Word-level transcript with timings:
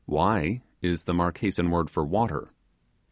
'Wai' 0.07 0.63
is 0.81 1.03
the 1.03 1.13
Marquesan 1.13 1.69
word 1.69 1.91
for 1.91 2.03
water. 2.03 2.51